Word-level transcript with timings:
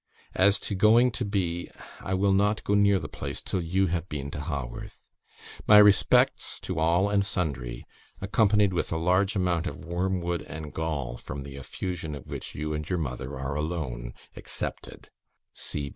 As 0.33 0.57
to 0.61 0.73
going 0.73 1.11
to 1.11 1.23
B, 1.23 1.69
I 1.99 2.15
will 2.15 2.33
not 2.33 2.63
go 2.63 2.73
near 2.73 2.97
the 2.97 3.07
place 3.07 3.39
till 3.39 3.61
you 3.61 3.85
have 3.85 4.09
been 4.09 4.31
to 4.31 4.39
Haworth. 4.41 5.07
My 5.67 5.77
respects 5.77 6.59
to 6.61 6.79
all 6.79 7.07
and 7.07 7.23
sundry, 7.23 7.85
accompanied 8.19 8.73
with 8.73 8.91
a 8.91 8.97
large 8.97 9.35
amount 9.35 9.67
of 9.67 9.85
wormwood 9.85 10.41
and 10.41 10.73
gall, 10.73 11.17
from 11.17 11.43
the 11.43 11.55
effusion 11.55 12.15
of 12.15 12.29
which 12.29 12.55
you 12.55 12.73
and 12.73 12.89
your 12.89 12.97
mother 12.97 13.37
are 13.37 13.53
alone 13.53 14.15
excepted. 14.35 15.11